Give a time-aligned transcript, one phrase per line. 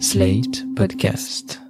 [0.00, 1.60] Slate Podcast.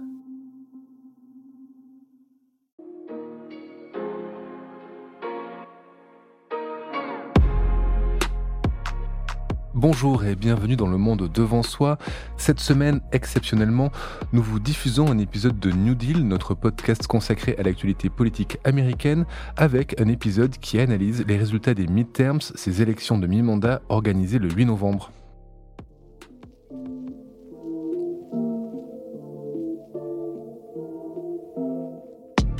[9.74, 11.98] Bonjour et bienvenue dans le monde devant soi.
[12.38, 13.92] Cette semaine, exceptionnellement,
[14.32, 19.26] nous vous diffusons un épisode de New Deal, notre podcast consacré à l'actualité politique américaine,
[19.56, 24.48] avec un épisode qui analyse les résultats des midterms, ces élections de mi-mandat organisées le
[24.50, 25.12] 8 novembre.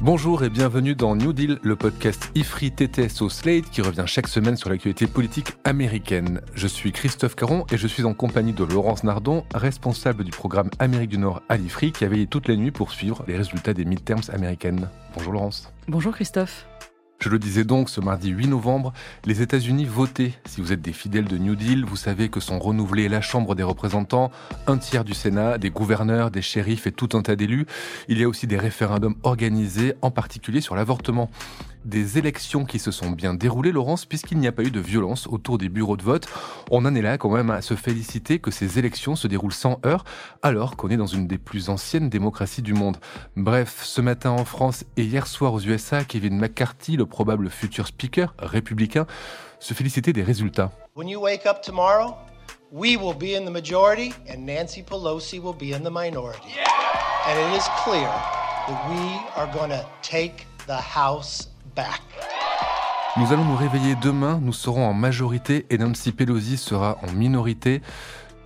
[0.05, 4.29] Bonjour et bienvenue dans New Deal, le podcast IFRI TTS au Slate qui revient chaque
[4.29, 6.43] semaine sur l'actualité politique américaine.
[6.53, 10.69] Je suis Christophe Caron et je suis en compagnie de Laurence Nardon, responsable du programme
[10.79, 13.73] Amérique du Nord à l'IFRI qui a veillé toute la nuit pour suivre les résultats
[13.73, 14.91] des midterms américaines.
[15.17, 15.73] Bonjour Laurence.
[15.89, 16.67] Bonjour Christophe.
[17.25, 18.93] Je le disais donc, ce mardi 8 novembre,
[19.25, 20.35] les États-Unis votaient.
[20.45, 23.55] Si vous êtes des fidèles de New Deal, vous savez que sont renouvelés la Chambre
[23.55, 24.31] des représentants,
[24.67, 27.65] un tiers du Sénat, des gouverneurs, des shérifs et tout un tas d'élus.
[28.09, 31.31] Il y a aussi des référendums organisés, en particulier sur l'avortement
[31.85, 35.27] des élections qui se sont bien déroulées, Laurence, puisqu'il n'y a pas eu de violence
[35.27, 36.27] autour des bureaux de vote.
[36.71, 39.79] On en est là quand même à se féliciter que ces élections se déroulent sans
[39.85, 40.05] heurts,
[40.43, 42.97] alors qu'on est dans une des plus anciennes démocraties du monde.
[43.37, 47.87] Bref, ce matin en France et hier soir aux USA, Kevin McCarthy, le probable futur
[47.87, 49.07] speaker républicain,
[49.61, 50.71] se félicitait des résultats.
[50.95, 52.15] When you wake up tomorrow,
[52.71, 56.55] we will be in the majority and Nancy Pelosi will be in the minority.
[57.27, 58.09] And it is clear
[58.69, 61.49] that we are going to take the House
[63.17, 67.81] nous allons nous réveiller demain, nous serons en majorité et Nancy Pelosi sera en minorité.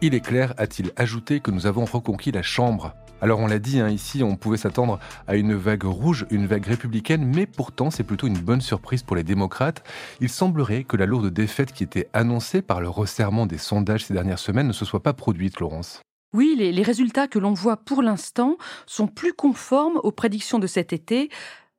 [0.02, 2.94] Il est clair, a-t-il ajouté, que nous avons reconquis la Chambre.
[3.20, 6.66] Alors on l'a dit, hein, ici on pouvait s'attendre à une vague rouge, une vague
[6.66, 9.82] républicaine, mais pourtant c'est plutôt une bonne surprise pour les démocrates.
[10.20, 14.14] Il semblerait que la lourde défaite qui était annoncée par le resserrement des sondages ces
[14.14, 16.00] dernières semaines ne se soit pas produite, Laurence.
[16.34, 20.66] Oui, les, les résultats que l'on voit pour l'instant sont plus conformes aux prédictions de
[20.66, 21.30] cet été,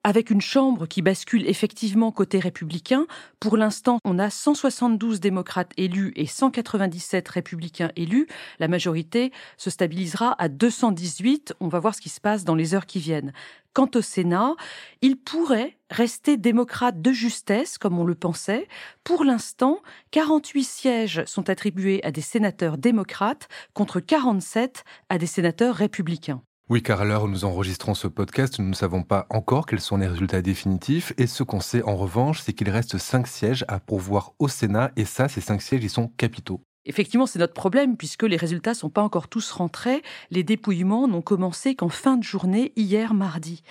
[0.03, 3.05] avec une chambre qui bascule effectivement côté républicain.
[3.39, 8.27] Pour l'instant, on a 172 démocrates élus et 197 républicains élus.
[8.59, 11.53] La majorité se stabilisera à 218.
[11.59, 13.33] On va voir ce qui se passe dans les heures qui viennent.
[13.73, 14.55] Quant au Sénat,
[15.01, 18.67] il pourrait rester démocrate de justesse, comme on le pensait.
[19.03, 19.79] Pour l'instant,
[20.11, 26.41] 48 sièges sont attribués à des sénateurs démocrates contre 47 à des sénateurs républicains.
[26.69, 29.81] Oui, car à l'heure où nous enregistrons ce podcast, nous ne savons pas encore quels
[29.81, 31.13] sont les résultats définitifs.
[31.17, 34.91] Et ce qu'on sait en revanche, c'est qu'il reste cinq sièges à pourvoir au Sénat.
[34.95, 36.63] Et ça, ces cinq sièges, ils sont capitaux.
[36.89, 40.01] Effectivement, c'est notre problème puisque les résultats sont pas encore tous rentrés.
[40.31, 43.61] Les dépouillements n'ont commencé qu'en fin de journée hier mardi.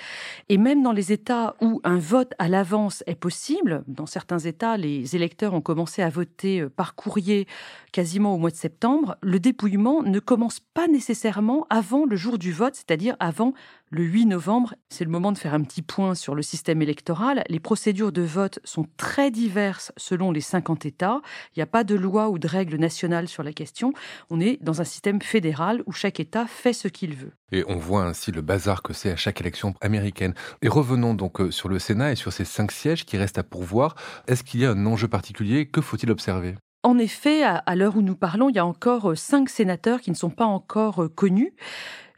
[0.49, 4.77] Et même dans les États où un vote à l'avance est possible, dans certains États,
[4.77, 7.49] les électeurs ont commencé à voter euh, par courrier
[7.91, 12.53] quasiment au mois de septembre, le dépouillement ne commence pas nécessairement avant le jour du
[12.53, 13.53] vote, c'est-à-dire avant
[13.91, 14.75] le 8 novembre.
[14.89, 17.45] C'est le moment de faire un petit point sur le système électoral.
[17.49, 21.21] Les procédures de vote sont très diverses selon les 50 États.
[21.55, 23.93] Il n'y a pas de loi ou de règles nationales sur la question.
[24.31, 27.33] On est dans un système fédéral où chaque État fait ce qu'il veut.
[27.53, 30.35] Et on voit ainsi le bazar que c'est à chaque élection américaine.
[30.63, 33.43] Et revenons donc euh, sur le Sénat et sur ces cinq sièges qui restent à
[33.43, 33.95] pourvoir.
[34.27, 35.67] Est-ce qu'il y a un enjeu particulier?
[35.67, 36.57] Que faut-il observer?
[36.83, 40.11] En effet, à l'heure où nous parlons, il y a encore euh, cinq sénateurs qui
[40.11, 41.53] ne sont pas encore euh, connus.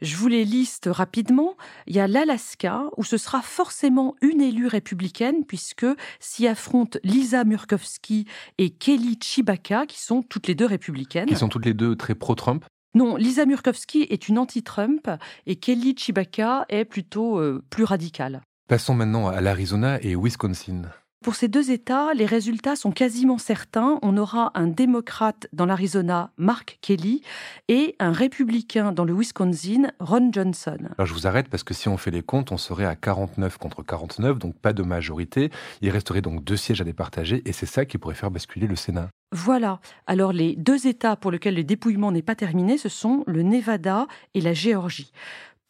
[0.01, 1.55] Je vous les liste rapidement.
[1.87, 5.85] Il y a l'Alaska, où ce sera forcément une élue républicaine, puisque
[6.19, 8.25] s'y affrontent Lisa Murkowski
[8.57, 11.27] et Kelly Chibaka, qui sont toutes les deux républicaines.
[11.27, 15.09] Qui sont toutes les deux très pro-Trump non, Lisa Murkowski est une anti-Trump
[15.45, 18.41] et Kelly Chibaka est plutôt euh, plus radicale.
[18.67, 20.81] Passons maintenant à l'Arizona et Wisconsin.
[21.23, 23.99] Pour ces deux États, les résultats sont quasiment certains.
[24.01, 27.21] On aura un démocrate dans l'Arizona, Mark Kelly,
[27.67, 30.79] et un républicain dans le Wisconsin, Ron Johnson.
[30.97, 33.59] Alors je vous arrête parce que si on fait les comptes, on serait à 49
[33.59, 35.51] contre 49, donc pas de majorité.
[35.81, 38.75] Il resterait donc deux sièges à départager, et c'est ça qui pourrait faire basculer le
[38.75, 39.09] Sénat.
[39.31, 39.79] Voilà.
[40.07, 44.07] Alors les deux États pour lesquels le dépouillement n'est pas terminé, ce sont le Nevada
[44.33, 45.13] et la Géorgie.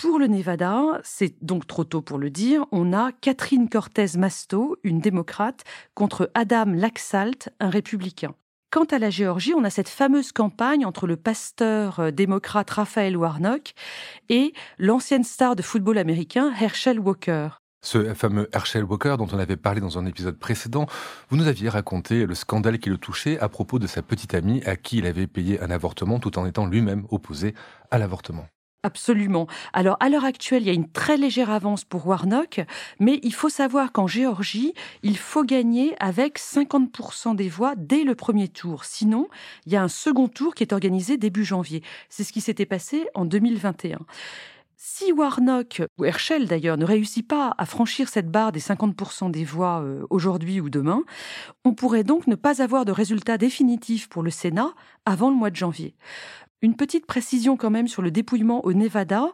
[0.02, 4.78] Pour le Nevada, c'est donc trop tôt pour le dire, on a Catherine Cortez Masto,
[4.84, 5.64] une démocrate,
[5.94, 8.34] contre Adam Laxalt, un républicain.
[8.72, 13.16] Quant à la Géorgie, on a cette fameuse campagne entre le pasteur euh, démocrate Raphaël
[13.16, 13.74] Warnock
[14.30, 17.50] et l'ancienne star de football américain Herschel Walker.
[17.86, 20.88] Ce fameux Herschel Walker dont on avait parlé dans un épisode précédent,
[21.30, 24.64] vous nous aviez raconté le scandale qui le touchait à propos de sa petite amie
[24.64, 27.54] à qui il avait payé un avortement tout en étant lui-même opposé
[27.92, 28.48] à l'avortement.
[28.84, 29.46] Absolument.
[29.74, 32.62] Alors, à l'heure actuelle, il y a une très légère avance pour Warnock,
[33.00, 34.74] mais il faut savoir qu'en Géorgie,
[35.04, 38.84] il faut gagner avec 50% des voix dès le premier tour.
[38.84, 39.28] Sinon,
[39.68, 41.84] il y a un second tour qui est organisé début janvier.
[42.10, 44.00] C'est ce qui s'était passé en 2021.
[44.84, 49.44] Si Warnock, ou Herschel d'ailleurs, ne réussit pas à franchir cette barre des 50% des
[49.44, 51.04] voix euh, aujourd'hui ou demain,
[51.66, 54.74] on pourrait donc ne pas avoir de résultat définitif pour le Sénat
[55.06, 55.94] avant le mois de janvier.
[56.64, 59.26] Une petite précision quand même sur le dépouillement au Nevada.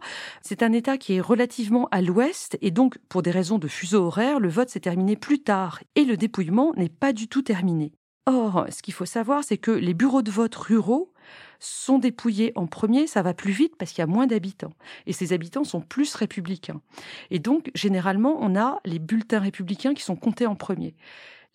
[0.41, 4.05] C'est un État qui est relativement à l'ouest et donc pour des raisons de fuseau
[4.05, 7.91] horaire, le vote s'est terminé plus tard et le dépouillement n'est pas du tout terminé.
[8.27, 11.11] Or, ce qu'il faut savoir, c'est que les bureaux de vote ruraux
[11.59, 14.73] sont dépouillés en premier, ça va plus vite parce qu'il y a moins d'habitants.
[15.05, 16.81] Et ces habitants sont plus républicains.
[17.29, 20.95] Et donc, généralement, on a les bulletins républicains qui sont comptés en premier.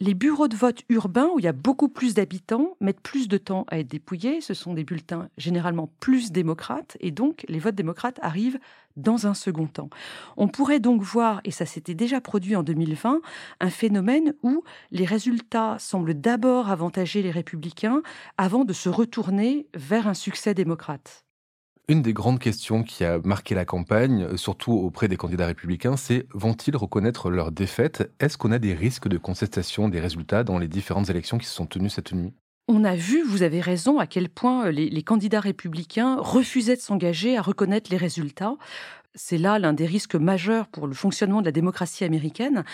[0.05, 3.39] Les bureaux de vote urbains, où il y a beaucoup plus d'habitants, mettent plus de
[3.39, 4.41] temps à être dépouillés.
[4.41, 8.59] Ce sont des bulletins généralement plus démocrates, et donc les votes démocrates arrivent
[8.97, 9.91] dans un second temps.
[10.37, 13.21] On pourrait donc voir, et ça s'était déjà produit en 2020,
[13.61, 18.03] un phénomène où les résultats semblent d'abord avantager les républicains
[18.39, 21.25] avant de se retourner vers un succès démocrate.
[21.93, 26.27] Une des grandes questions qui a marqué la campagne, surtout auprès des candidats républicains, c'est
[26.33, 28.11] vont-ils reconnaître leur défaite?
[28.19, 31.53] Est-ce qu'on a des risques de contestation des résultats dans les différentes élections qui se
[31.53, 32.33] sont tenues cette nuit?
[32.67, 36.81] On a vu, vous avez raison, à quel point les, les candidats républicains refusaient de
[36.81, 38.57] s'engager à reconnaître les résultats.
[39.15, 42.65] C'est là l'un des risques majeurs pour le fonctionnement de la démocratie américaine.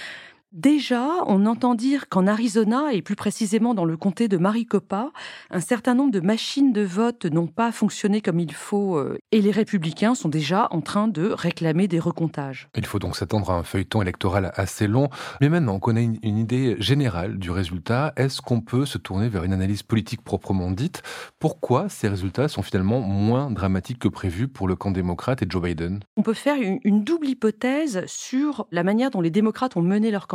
[0.52, 5.12] Déjà, on entend dire qu'en Arizona, et plus précisément dans le comté de Maricopa,
[5.50, 9.42] un certain nombre de machines de vote n'ont pas fonctionné comme il faut, euh, et
[9.42, 12.70] les républicains sont déjà en train de réclamer des recomptages.
[12.76, 15.10] Il faut donc s'attendre à un feuilleton électoral assez long,
[15.42, 18.14] mais maintenant on connaît une, une idée générale du résultat.
[18.16, 21.02] Est-ce qu'on peut se tourner vers une analyse politique proprement dite?
[21.40, 25.60] Pourquoi ces résultats sont finalement moins dramatiques que prévu pour le camp démocrate et Joe
[25.60, 26.00] Biden?
[26.16, 30.10] On peut faire une, une double hypothèse sur la manière dont les démocrates ont mené
[30.10, 30.26] leur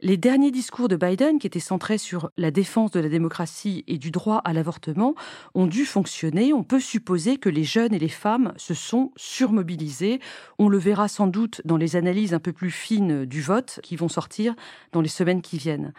[0.00, 3.96] les derniers discours de Biden, qui étaient centrés sur la défense de la démocratie et
[3.96, 5.14] du droit à l'avortement,
[5.54, 6.52] ont dû fonctionner.
[6.52, 10.20] On peut supposer que les jeunes et les femmes se sont surmobilisés.
[10.58, 13.96] On le verra sans doute dans les analyses un peu plus fines du vote qui
[13.96, 14.54] vont sortir
[14.92, 15.94] dans les semaines qui viennent.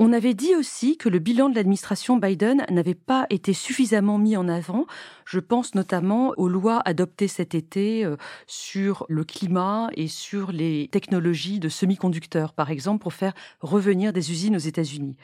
[0.00, 4.36] On avait dit aussi que le bilan de l'administration Biden n'avait pas été suffisamment mis
[4.36, 4.86] en avant.
[5.24, 8.16] Je pense notamment aux lois adoptées cet été euh,
[8.48, 14.32] sur le climat et sur les technologies de semi-conducteurs, par exemple, pour faire revenir des
[14.32, 15.16] usines aux États-Unis.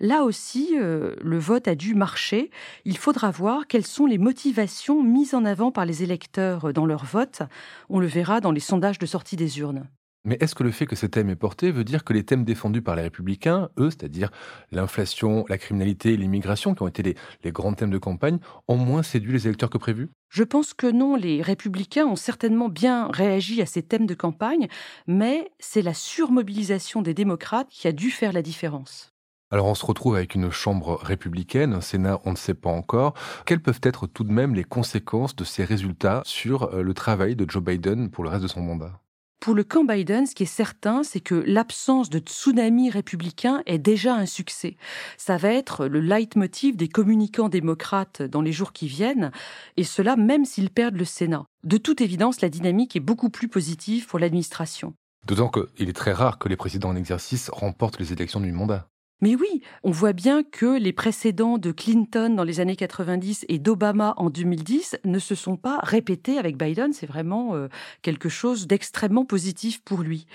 [0.00, 2.50] Là aussi, euh, le vote a dû marcher.
[2.84, 7.06] Il faudra voir quelles sont les motivations mises en avant par les électeurs dans leur
[7.06, 7.40] vote.
[7.88, 9.88] On le verra dans les sondages de sortie des urnes.
[10.26, 12.44] Mais est-ce que le fait que ce thème est porté veut dire que les thèmes
[12.44, 14.30] défendus par les républicains, eux, c'est-à-dire
[14.72, 18.78] l'inflation, la criminalité et l'immigration, qui ont été les, les, grands thèmes de campagne, ont
[18.78, 20.08] moins séduit les électeurs que prévu?
[20.30, 24.68] Je pense que non, les républicains ont certainement bien réagi à ces thèmes de campagne,
[25.06, 29.14] mais c'est la surmobilisation des démocrates qui a dû faire la différence.
[29.50, 33.14] Alors on se retrouve avec une chambre républicaine, un Sénat on ne sait pas encore.
[33.44, 37.36] Quelles peuvent être tout de même les conséquences de ces résultats sur euh, le travail
[37.36, 39.03] de Joe Biden pour le reste de son mandat?
[39.44, 43.76] Pour le camp Biden, ce qui est certain, c'est que l'absence de tsunami républicain est
[43.78, 44.78] déjà un succès.
[45.18, 49.32] Ça va être le leitmotiv des communicants démocrates dans les jours qui viennent,
[49.76, 51.44] et cela même s'ils perdent le Sénat.
[51.62, 54.94] De toute évidence, la dynamique est beaucoup plus positive pour l'administration.
[55.26, 58.88] D'autant qu'il est très rare que les présidents en exercice remportent les élections du mandat.
[59.20, 63.58] Mais oui, on voit bien que les précédents de Clinton dans les années 90 et
[63.58, 66.92] d'Obama en 2010 ne se sont pas répétés avec Biden.
[66.92, 67.68] C'est vraiment euh,
[68.02, 70.26] quelque chose d'extrêmement positif pour lui.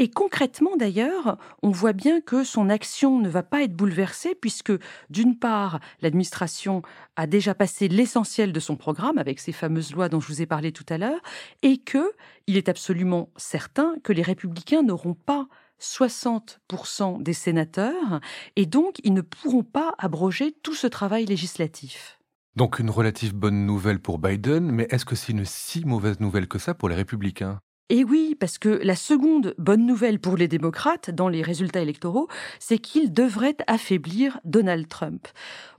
[0.00, 4.72] Et concrètement d'ailleurs, on voit bien que son action ne va pas être bouleversée puisque
[5.10, 6.82] d'une part, l'administration
[7.16, 10.46] a déjà passé l'essentiel de son programme avec ces fameuses lois dont je vous ai
[10.46, 11.20] parlé tout à l'heure
[11.62, 12.12] et que
[12.46, 15.48] il est absolument certain que les républicains n'auront pas
[15.80, 18.20] 60% des sénateurs,
[18.56, 22.18] et donc ils ne pourront pas abroger tout ce travail législatif.
[22.56, 26.48] Donc une relative bonne nouvelle pour Biden, mais est-ce que c'est une si mauvaise nouvelle
[26.48, 27.60] que ça pour les républicains?
[27.90, 32.28] Et oui, parce que la seconde bonne nouvelle pour les démocrates dans les résultats électoraux,
[32.58, 35.26] c'est qu'ils devraient affaiblir Donald Trump.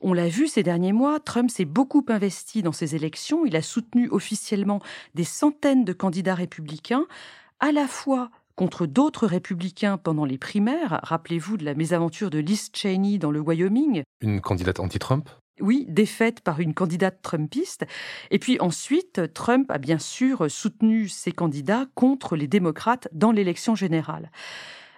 [0.02, 3.62] On l'a vu ces derniers mois, Trump s'est beaucoup investi dans ces élections, il a
[3.62, 4.80] soutenu officiellement
[5.14, 7.06] des centaines de candidats républicains,
[7.60, 11.00] à la fois contre d'autres républicains pendant les primaires.
[11.04, 14.04] Rappelez-vous de la mésaventure de Liz Cheney dans le Wyoming.
[14.20, 15.30] Une candidate anti-Trump?
[15.62, 17.86] Oui, défaite par une candidate trumpiste.
[18.32, 23.76] Et puis ensuite, Trump a bien sûr soutenu ses candidats contre les démocrates dans l'élection
[23.76, 24.30] générale.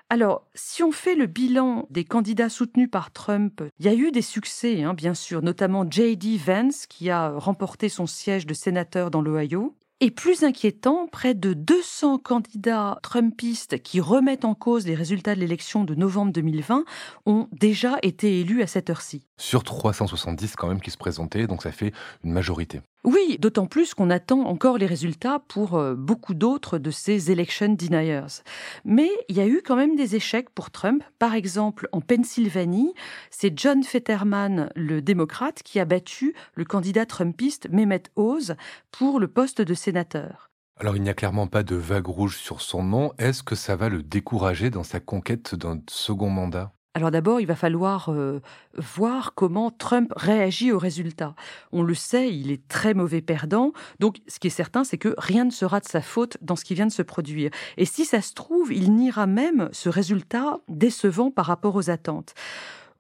[0.10, 4.10] alors, si on fait le bilan des candidats soutenus par Trump, il y a eu
[4.10, 6.38] des succès, hein, bien sûr, notamment J.D.
[6.38, 9.76] Vance, qui a remporté son siège de sénateur dans l'Ohio.
[10.04, 15.40] Et plus inquiétant, près de 200 candidats trumpistes qui remettent en cause les résultats de
[15.40, 16.86] l'élection de novembre 2020
[17.28, 19.28] ont déjà été élus à cette heure-ci.
[19.38, 21.94] Sur 370 quand même qui se présentaient, donc ça fait
[22.24, 22.82] une majorité.
[23.04, 27.70] Oui, d'autant plus qu'on attend encore les résultats pour euh, beaucoup d'autres de ces election
[27.70, 28.44] deniers.
[28.86, 31.04] Mais il y a eu quand même des échecs pour Trump.
[31.18, 32.94] Par exemple, en Pennsylvanie,
[33.32, 38.56] c'est John Fetterman, le démocrate, qui a battu le candidat trumpiste Mehmet Oz
[38.92, 40.52] pour le poste de sénateur.
[40.80, 43.14] Alors il n'y a clairement pas de vague rouge sur son nom.
[43.18, 46.72] Est-ce que ça va le décourager dans sa conquête d'un second mandat?
[46.94, 48.42] Alors d'abord, il va falloir euh,
[48.76, 51.36] voir comment Trump réagit aux résultats.
[51.72, 53.72] On le sait, il est très mauvais perdant.
[54.00, 56.66] Donc ce qui est certain, c'est que rien ne sera de sa faute dans ce
[56.66, 57.50] qui vient de se produire.
[57.78, 62.34] Et si ça se trouve, il niera même ce résultat décevant par rapport aux attentes.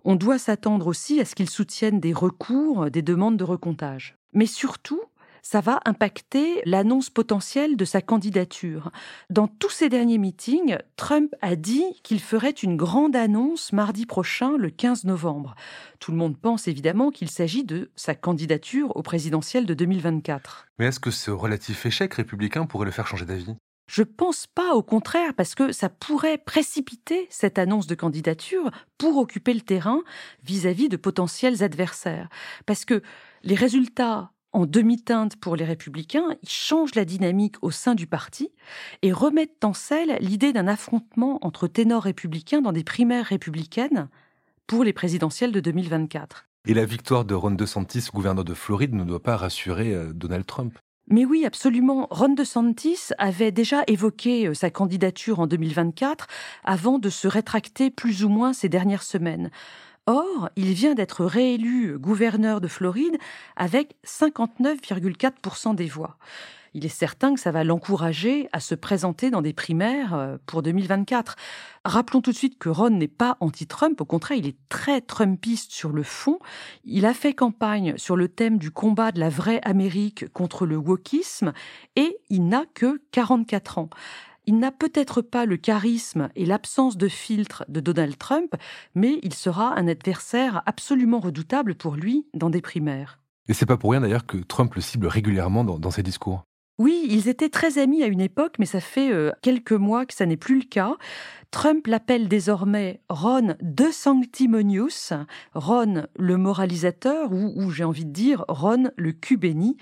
[0.05, 4.15] On doit s'attendre aussi à ce qu'il soutienne des recours, des demandes de recomptage.
[4.33, 5.01] Mais surtout,
[5.41, 8.91] ça va impacter l'annonce potentielle de sa candidature.
[9.29, 14.57] Dans tous ces derniers meetings, Trump a dit qu'il ferait une grande annonce mardi prochain,
[14.57, 15.55] le 15 novembre.
[15.99, 20.67] Tout le monde pense évidemment qu'il s'agit de sa candidature au présidentiel de 2024.
[20.79, 23.55] Mais est-ce que ce relatif échec républicain pourrait le faire changer d'avis?
[23.87, 29.17] Je pense pas, au contraire, parce que ça pourrait précipiter cette annonce de candidature pour
[29.17, 30.01] occuper le terrain
[30.43, 32.29] vis à -vis de potentiels adversaires.
[32.65, 33.01] Parce que
[33.43, 38.51] les résultats en demi-teinte pour les républicains, ils changent la dynamique au sein du parti
[39.01, 44.09] et remettent en selle l'idée d'un affrontement entre ténors républicains dans des primaires républicaines
[44.67, 46.47] pour les présidentielles de 2024.
[46.67, 50.45] Et la victoire de Ron DeSantis, gouverneur de Floride, ne doit pas rassurer euh, Donald
[50.45, 50.77] Trump.
[51.07, 52.07] Mais oui, absolument.
[52.11, 56.27] Ron DeSantis avait déjà évoqué euh, sa candidature en 2024
[56.63, 59.49] avant de se rétracter plus ou moins ces dernières semaines.
[60.07, 63.17] Or, il vient d'être réélu gouverneur de Floride
[63.55, 66.17] avec 59,4% des voix.
[66.73, 70.61] Il est certain que ça va l'encourager à se présenter dans des primaires euh, pour
[70.61, 71.35] 2024.
[71.83, 75.71] Rappelons tout de suite que Ron n'est pas anti-Trump, au contraire, il est très Trumpiste
[75.71, 76.39] sur le fond.
[76.85, 80.77] Il a fait campagne sur le thème du combat de la vraie Amérique contre le
[80.77, 81.51] wokisme
[81.95, 83.89] et il n'a que 44 ans.
[84.45, 88.55] Il n'a peut-être pas le charisme et l'absence de filtre de Donald Trump,
[88.95, 93.19] mais il sera un adversaire absolument redoutable pour lui dans des primaires.
[93.47, 96.43] Et c'est pas pour rien d'ailleurs que Trump le cible régulièrement dans, ses discours.
[96.79, 100.15] Oui, ils étaient très amis à une époque, mais ça fait euh, quelques mois que
[100.15, 100.95] ça n'est plus le cas.
[101.51, 105.13] Trump l'appelle désormais Ron de Sanctimonious,
[105.53, 109.77] Ron le moralisateur, ou, ou j'ai envie de dire Ron le cul béni.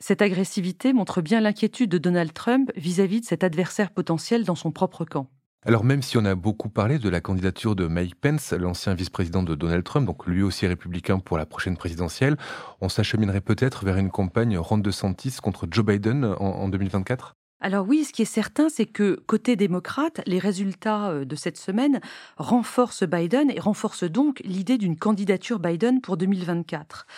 [0.00, 4.70] Cette agressivité montre bien l'inquiétude de Donald Trump vis-à-vis de cet adversaire potentiel dans son
[4.70, 5.28] propre camp.
[5.66, 9.42] Alors même si on a beaucoup parlé de la candidature de Mike Pence, l'ancien vice-président
[9.42, 12.36] de Donald Trump, donc lui aussi républicain pour la prochaine présidentielle,
[12.80, 17.88] on s'acheminerait peut-être vers une campagne ronde de Santis contre Joe Biden en, 2024 alors
[17.88, 22.00] oui, ce qui est certain, c'est que côté démocrate, les résultats euh, de cette semaine
[22.36, 27.08] renforcent Biden et renforcent donc l'idée d'une candidature Biden pour 2024.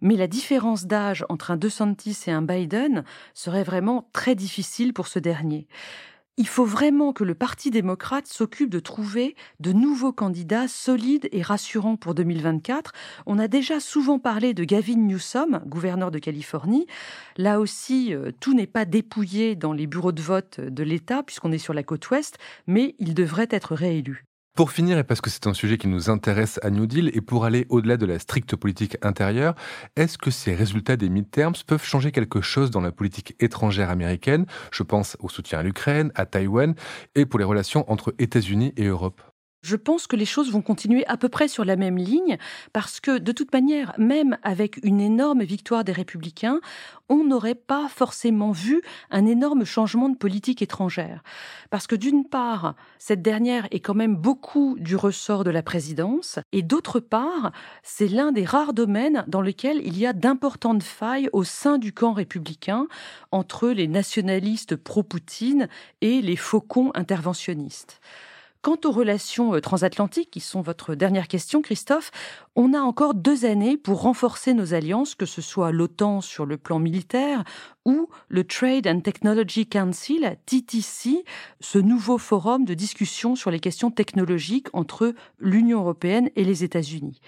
[0.00, 5.06] Mais la différence d'âge entre un DeSantis et un Biden serait vraiment très difficile pour
[5.06, 5.66] ce dernier.
[6.36, 11.42] Il faut vraiment que le Parti démocrate s'occupe de trouver de nouveaux candidats solides et
[11.42, 12.92] rassurants pour 2024.
[13.26, 16.88] On a déjà souvent parlé de Gavin Newsom, gouverneur de Californie.
[17.36, 21.52] Là aussi, euh, tout n'est pas dépouillé dans les bureaux de vote de l'État, puisqu'on
[21.52, 22.36] est sur la côte ouest,
[22.66, 24.24] mais il devrait être réélu.
[24.56, 27.20] Pour finir, et parce que c'est un sujet qui nous intéresse à New Deal, et
[27.20, 29.56] pour aller au-delà de la stricte politique intérieure,
[29.96, 34.46] est-ce que ces résultats des midterms peuvent changer quelque chose dans la politique étrangère américaine?
[34.70, 36.76] Je pense au soutien à l'Ukraine, à Taïwan,
[37.16, 39.20] et pour les relations entre États-Unis et Europe.
[39.64, 42.36] Je pense que les choses vont continuer à peu près sur la même ligne
[42.74, 46.60] parce que de toute manière, même avec une énorme victoire des républicains,
[47.08, 51.22] on n'aurait pas forcément vu un énorme changement de politique étrangère.
[51.70, 56.38] Parce que d'une part, cette dernière est quand même beaucoup du ressort de la présidence
[56.52, 57.50] et d'autre part,
[57.82, 61.94] c'est l'un des rares domaines dans lesquels il y a d'importantes failles au sein du
[61.94, 62.86] camp républicain
[63.32, 65.68] entre les nationalistes pro-Poutine
[66.02, 68.02] et les faucons interventionnistes.
[68.64, 72.10] Quant aux relations euh, transatlantiques, qui sont votre dernière question, Christophe,
[72.56, 76.56] on a encore deux années pour renforcer nos alliances, que ce soit l'OTAN sur le
[76.56, 77.44] plan militaire
[77.84, 81.26] ou le Trade and Technology Council, TTC,
[81.60, 87.20] ce nouveau forum de discussion sur les questions technologiques entre l'Union européenne et les États-Unis.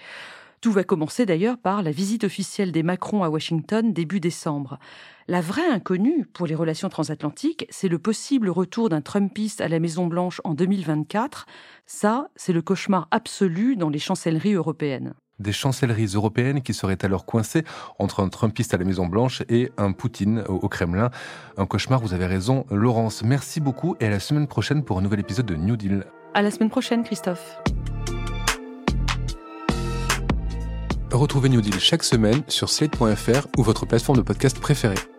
[0.59, 4.79] Tout va commencer d'ailleurs par la visite officielle des Macron à Washington début décembre.
[5.27, 9.79] La vraie inconnue pour les relations transatlantiques, c'est le possible retour d'un Trumpiste à la
[9.79, 11.45] Maison-Blanche en 2024.
[11.85, 17.25] Ça, c'est le cauchemar absolu dans les chancelleries européennes des chancelleries européennes qui seraient alors
[17.25, 17.63] coincées
[17.99, 21.11] entre un Trumpiste à la Maison-Blanche et un Poutine au Kremlin.
[21.57, 23.23] Un cauchemar, vous avez raison, Laurence.
[23.23, 26.05] Merci beaucoup et à la semaine prochaine pour un nouvel épisode de New Deal.
[26.33, 27.61] À la semaine prochaine, Christophe.
[31.17, 35.16] Retrouvez New Deal chaque semaine sur slate.fr ou votre plateforme de podcast préférée.